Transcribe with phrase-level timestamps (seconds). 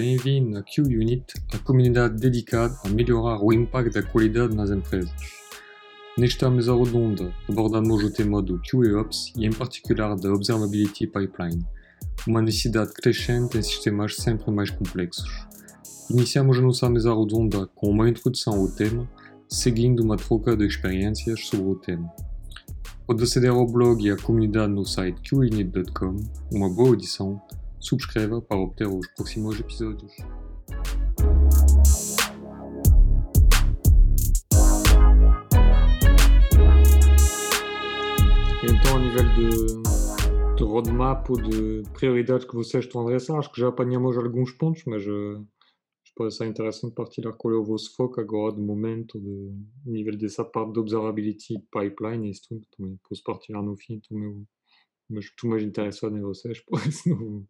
[0.00, 5.12] Bem-vindo a QUnit, a comunidade dedicada a melhorar o impacto da qualidade nas empresas.
[6.16, 11.62] Nesta mesa redonda, abordamos o tema do QAOps e, em particular, da Observability Pipeline,
[12.26, 15.30] uma necessidade crescente em sistemas sempre mais complexos.
[16.08, 19.06] Iniciamos a nossa mesa redonda com uma introdução ao tema,
[19.50, 22.10] seguindo uma troca de experiências sobre o tema.
[23.06, 26.16] Pode aceder ao blog e à comunidade no site qunit.com.
[26.50, 26.96] Uma boa
[27.80, 30.12] edição subscreva para obter os próximos episódios.
[38.62, 43.50] Então, a nível de, de roadmap ou de prioridades que vocês estão a adressar, acho
[43.50, 48.20] que já apanhamos alguns pontos, mas uh, ser interessante partilhar qual é o vosso foco
[48.20, 49.54] agora de momento, de
[49.86, 52.66] nível dessa parte de observability pipeline e isso tudo.
[52.76, 54.02] Também posso partilhar no fim,
[55.18, 57.46] estou mais interessado em vocês, por isso não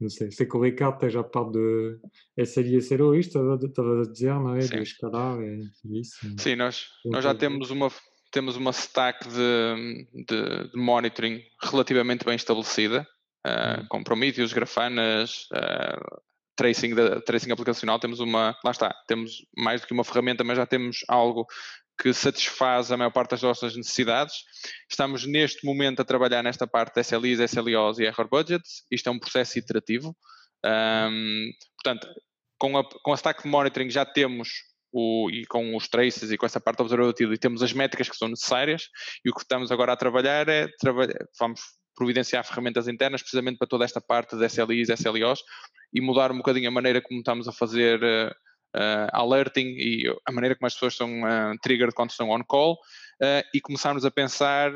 [0.00, 1.98] não sei, sei que o Ricardo esteja a parte de
[2.44, 4.60] SLI e SLO, isto estava a dizer, não é?
[4.62, 4.76] Sim.
[4.76, 6.18] De escalar e isso.
[6.38, 7.88] Sim, nós, nós já temos uma,
[8.32, 13.06] temos uma stack de, de, de monitoring relativamente bem estabelecida,
[13.46, 16.20] uh, com Prometheus, Grafanas, uh,
[16.56, 20.56] tracing, de, tracing aplicacional, temos uma, lá está, temos mais do que uma ferramenta, mas
[20.56, 21.46] já temos algo
[22.00, 24.34] que satisfaz a maior parte das nossas necessidades.
[24.90, 28.84] Estamos neste momento a trabalhar nesta parte de SLIs, SLOs e error budgets.
[28.90, 30.16] Isto é um processo iterativo.
[30.64, 32.08] Um, portanto,
[32.58, 34.48] com a, com a stack monitoring já temos
[34.92, 38.28] o, e com os traces e com essa parte observativa temos as métricas que são
[38.28, 38.88] necessárias
[39.24, 40.68] e o que estamos agora a trabalhar é
[41.40, 41.60] vamos
[41.96, 45.42] providenciar ferramentas internas precisamente para toda esta parte de SLIs, SLOs
[45.92, 48.00] e mudar um bocadinho a maneira como estamos a fazer
[48.76, 52.74] uh, alerting e a maneira como as pessoas são uh, triggered quando estão on call
[52.74, 54.72] uh, e começarmos a pensar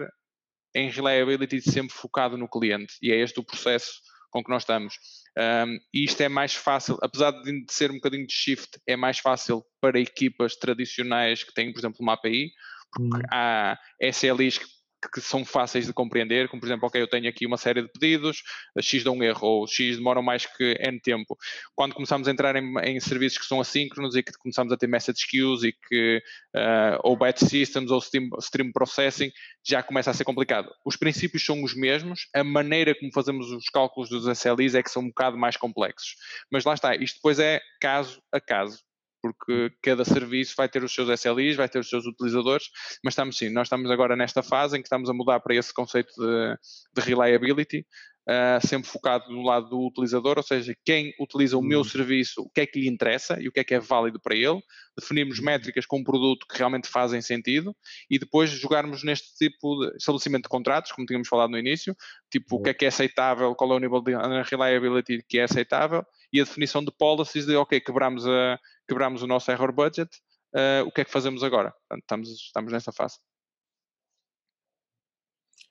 [0.75, 3.93] em reliability sempre focado no cliente e é este o processo
[4.31, 4.95] com que nós estamos.
[5.39, 9.19] Um, e isto é mais fácil, apesar de ser um bocadinho de shift, é mais
[9.19, 12.51] fácil para equipas tradicionais que têm, por exemplo, uma API,
[12.93, 13.29] porque hum.
[13.31, 14.67] há SLIs que
[15.13, 17.89] que são fáceis de compreender, como por exemplo, ok, eu tenho aqui uma série de
[17.89, 18.43] pedidos,
[18.81, 21.37] X dá um erro, ou X demora mais que N tempo.
[21.75, 24.87] Quando começamos a entrar em, em serviços que são assíncronos e que começamos a ter
[24.87, 26.23] message queues e que,
[26.55, 29.31] uh, ou batch systems ou stream, stream processing,
[29.65, 30.71] já começa a ser complicado.
[30.85, 34.91] Os princípios são os mesmos, a maneira como fazemos os cálculos dos SLIs é que
[34.91, 36.17] são um bocado mais complexos.
[36.51, 38.86] Mas lá está, isto depois é caso a caso
[39.35, 42.69] porque cada serviço vai ter os seus SLIs, vai ter os seus utilizadores,
[43.03, 45.73] mas estamos sim, nós estamos agora nesta fase em que estamos a mudar para esse
[45.73, 46.59] conceito de,
[46.95, 47.87] de reliability,
[48.29, 51.85] uh, sempre focado no lado do utilizador, ou seja, quem utiliza o meu uhum.
[51.85, 54.35] serviço, o que é que lhe interessa e o que é que é válido para
[54.35, 54.61] ele,
[54.99, 57.75] definirmos métricas com um produto que realmente fazem sentido
[58.11, 61.95] e depois jogarmos neste tipo de estabelecimento de contratos, como tínhamos falado no início,
[62.31, 64.13] tipo o que é que é aceitável, qual é o nível de
[64.51, 69.27] reliability que é aceitável e a definição de policies de, ok, quebramos, a, quebramos o
[69.27, 70.11] nosso error budget,
[70.55, 71.73] uh, o que é que fazemos agora?
[71.73, 73.19] Portanto, estamos, estamos nessa fase.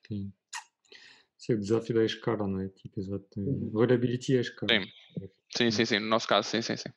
[0.08, 0.32] Sim.
[1.38, 2.70] Sim, o desafio da escala, não é?
[2.70, 3.72] Tipo, exato.
[3.78, 4.72] Reliability é escala.
[4.74, 5.30] Sim.
[5.56, 6.00] sim, sim, sim.
[6.00, 6.90] No nosso caso, sim, sim, sim.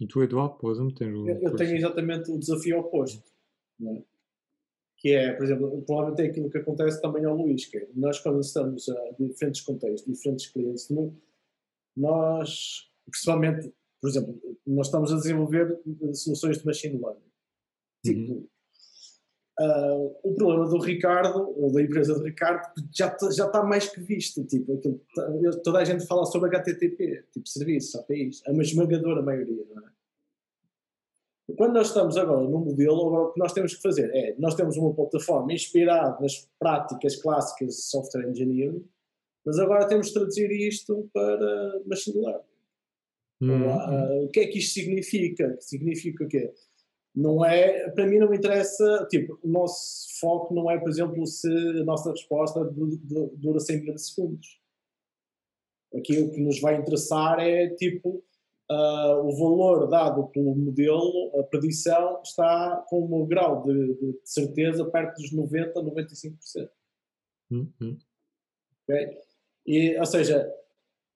[0.00, 1.28] E tu, Eduardo, por exemplo, tens o.
[1.28, 3.24] Eu, tenho exatamente o desafio oposto.
[3.82, 4.02] É?
[4.98, 8.18] Que é, por exemplo, provavelmente é aquilo que acontece também ao Luís, que é, nós
[8.20, 10.88] quando estamos a diferentes contextos, diferentes clientes,
[11.96, 15.80] nós, principalmente, por exemplo, nós estamos a desenvolver
[16.12, 17.32] soluções de machine learning.
[18.04, 18.48] Tipo, uhum.
[19.60, 24.00] uh, o problema do Ricardo, ou da empresa do Ricardo, já, já está mais que
[24.00, 24.44] visto.
[24.44, 25.00] Tipo, aquilo,
[25.62, 29.96] toda a gente fala sobre HTTP, tipo serviços, APIs, a esmagadora maioria, não é?
[31.56, 34.56] Quando nós estamos agora no modelo, agora o que nós temos que fazer é, nós
[34.56, 38.84] temos uma plataforma inspirada nas práticas clássicas de software engineering,
[39.46, 42.56] mas agora temos de traduzir isto para machine learning.
[43.38, 44.24] Uhum.
[44.24, 45.56] o que é que isto significa?
[45.60, 46.52] Significa o quê?
[47.14, 51.24] Não é, para mim não me interessa, tipo, o nosso foco não é, por exemplo,
[51.26, 54.60] se a nossa resposta dura 100 milissegundos.
[55.94, 58.22] Aqui o que nos vai interessar é, tipo,
[58.70, 64.84] uh, o valor dado pelo modelo, a predição, está com um grau de, de certeza
[64.84, 66.70] perto dos 90%, 95%.
[67.50, 67.98] Uhum.
[68.82, 69.18] Okay?
[69.66, 70.48] E, ou seja,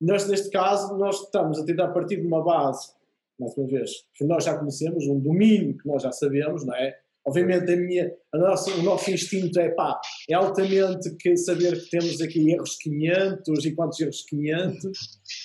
[0.01, 2.93] nós neste caso, nós estamos a tentar partir de uma base,
[3.39, 6.97] mais uma vez, que nós já conhecemos, um domínio que nós já sabemos, não é?
[7.27, 11.91] Obviamente a minha, a nossa, o nosso instinto é pá, é altamente que saber que
[11.91, 15.01] temos aqui erros 500 e quantos erros 500,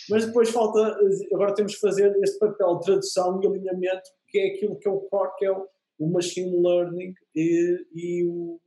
[0.10, 0.98] mas depois falta,
[1.34, 4.92] agora temos que fazer este papel de tradução e alinhamento, que é aquilo que é
[4.92, 5.68] o core, que é o,
[6.00, 8.58] o machine learning e, e o,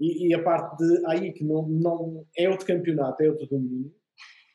[0.00, 3.92] e, e, a parte de aí que não, não é outro campeonato, é outro domínio.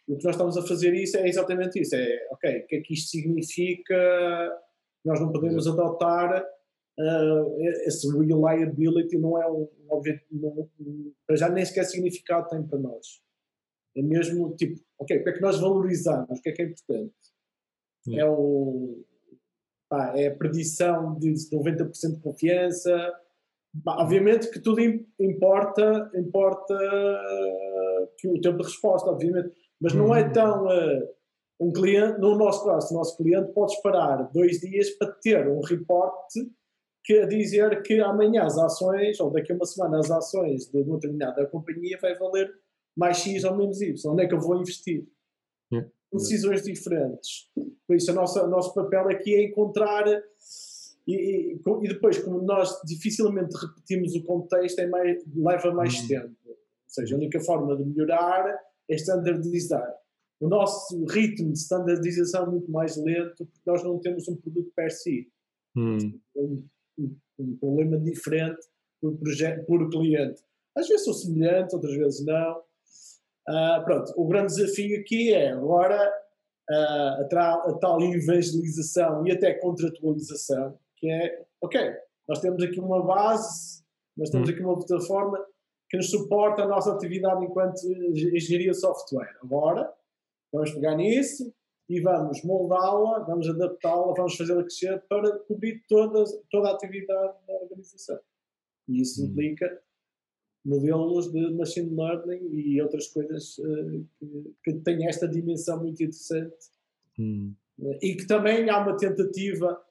[0.07, 1.95] o que nós estamos a fazer isso é exatamente isso.
[1.95, 3.95] É, ok, o que é que isto significa?
[5.05, 6.43] Nós não podemos adotar
[6.99, 10.69] uh, esse reliability, não é um, um objetivo,
[11.27, 13.21] para já nem sequer significado tem para nós.
[13.95, 16.39] É mesmo tipo, ok, o que é que nós valorizamos?
[16.39, 17.13] O que é que é importante?
[18.13, 19.03] É, o,
[19.89, 23.13] pá, é a predição de 90% de confiança.
[23.85, 24.79] Obviamente que tudo
[25.19, 26.77] importa, importa
[28.17, 30.33] que o tempo de resposta, obviamente mas não é uhum.
[30.33, 30.65] tão.
[30.65, 31.15] Uh,
[31.57, 35.61] um cliente, no nosso caso, o nosso cliente pode esperar dois dias para ter um
[35.61, 36.51] reporte
[37.01, 40.81] que a dizer que amanhã as ações, ou daqui a uma semana as ações de
[40.81, 42.51] uma determinada companhia vai valer
[42.97, 44.11] mais X ou menos Y.
[44.11, 45.07] Onde é que eu vou investir?
[45.71, 45.89] Yeah.
[46.11, 47.49] Decisões diferentes.
[47.87, 50.03] Por isso, o nosso, nosso papel aqui é encontrar.
[51.07, 56.07] E, e, e, depois, como nós dificilmente repetimos o contexto, é mais, leva mais uhum.
[56.07, 56.35] tempo.
[56.47, 56.55] Ou
[56.87, 58.59] seja, a única forma de melhorar
[58.89, 59.93] é standardizar.
[60.39, 64.71] O nosso ritmo de standardização é muito mais lento porque nós não temos um produto
[64.75, 65.29] per si.
[65.75, 66.19] Hum.
[66.35, 66.67] Um,
[66.97, 68.59] um, um, problema diferente
[69.01, 70.41] por, projeto, por cliente.
[70.75, 72.59] Às vezes são semelhantes, outras vezes não.
[73.47, 76.01] Uh, pronto, o grande desafio aqui é agora
[76.69, 81.79] uh, a, a, tal evangelização e até contratualização, que é, ok,
[82.27, 83.83] nós temos aqui uma base,
[84.17, 84.53] nós temos hum.
[84.53, 85.45] aqui uma plataforma,
[85.87, 89.37] que nos suporta a nossa atividade enquanto engenharia software.
[89.43, 89.93] Agora,
[90.51, 91.53] vamos pegar nisso
[91.87, 97.53] e vamos moldá-la, vamos adaptá-la, vamos fazê-la crescer para cobrir toda, toda a atividade da
[97.53, 98.19] organização.
[98.87, 99.27] E isso hum.
[99.27, 99.81] implica
[100.65, 106.55] modelos de machine learning e outras coisas uh, que, que têm esta dimensão muito interessante.
[107.19, 107.53] Hum.
[107.77, 109.84] Uh, e que também há uma tentativa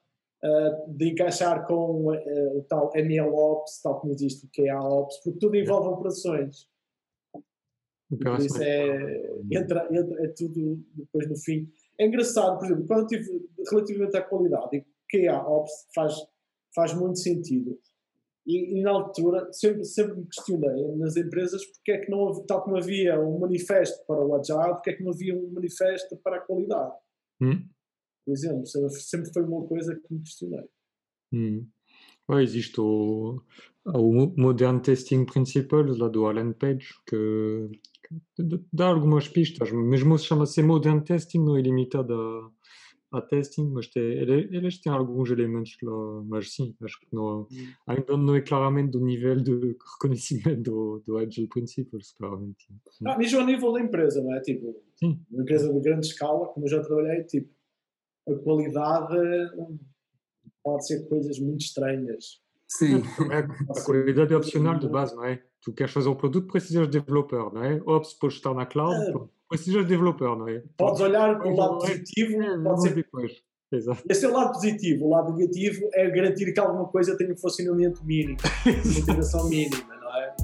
[0.44, 5.56] uh, de encaixar com uh, o tal MLOps, tal como existe o QAOps, porque tudo
[5.56, 6.68] envolve operações.
[8.38, 11.68] Isso é, entra, entra, é tudo depois no fim.
[11.98, 16.14] É engraçado, por exemplo, quando eu tive relativamente à qualidade, QAOps faz,
[16.74, 17.78] faz muito sentido.
[18.46, 22.44] E, e, na altura sempre, sempre me questionei nas empresas porque é que não havia,
[22.46, 26.14] tal como havia um manifesto para o Agile, porque é que não havia um manifesto
[26.18, 26.92] para a qualidade.
[27.40, 27.66] Hum?
[28.24, 30.64] Por exemplo, sempre foi uma coisa que me questionei.
[31.32, 31.66] Hum.
[32.28, 33.42] Ouais, existe o,
[33.86, 37.68] o Modern Testing Principles lá do Alan Page que,
[38.34, 42.50] que dá algumas pistas, mesmo se chama-se Modern Testing, não é limitado a,
[43.18, 47.46] a testing, mas tem, eles têm alguns elementos lá, mas sim, acho que não, hum.
[47.86, 52.66] ainda não é claramente do nível de reconhecimento do, do Agile Principles, claramente.
[53.06, 54.40] Ah, mesmo a nível da empresa, não é?
[54.40, 55.20] Tipo, sim.
[55.30, 57.53] uma empresa de grande escala, como eu já trabalhei, tipo,
[58.28, 59.16] a qualidade
[60.62, 62.42] pode ser coisas muito estranhas.
[62.68, 65.42] Sim, a qualidade é opcional de base, não é?
[65.62, 67.80] Tu queres fazer um produto, precisas de developer, não é?
[67.86, 69.12] Ops, para estar na cloud, é.
[69.48, 70.62] precisas de developer, não é?
[70.76, 72.94] Podes olhar para o lado positivo, é, pode ser...
[72.94, 73.42] depois.
[73.72, 74.02] Exato.
[74.08, 75.06] Esse é o lado positivo.
[75.06, 78.36] O lado negativo é garantir que alguma coisa tenha um funcionamento mínimo,
[78.66, 80.36] uma integração mínima, não é?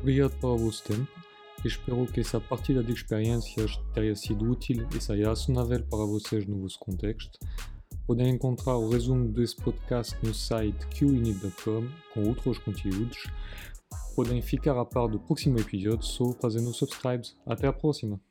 [0.00, 1.19] Obrigado pelo vosso tempo.
[1.64, 6.60] Espero que essa partilha de experiências tenha sido útil e saia acionável para vocês no
[6.60, 7.38] vosso contexto.
[8.06, 13.24] Podem encontrar o resumo desse podcast no site qinit.com com outros conteúdos.
[14.16, 17.36] Podem ficar a par do próximo episódio só fazendo subscribes.
[17.46, 18.29] Até a próxima!